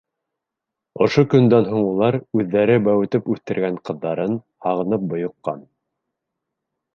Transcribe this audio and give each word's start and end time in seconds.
Ошо 1.07 1.23
көндән 1.33 1.67
һуң 1.73 1.83
улар 1.89 2.17
үҙҙәре 2.39 2.77
бәүетеп 2.87 3.29
үҫтергән 3.35 3.77
ҡыҙҙарын 3.91 4.41
һағынып 4.69 5.07
бойоҡҡан. 5.13 5.63